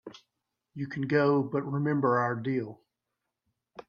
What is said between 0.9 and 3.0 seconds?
go, but remember our deal.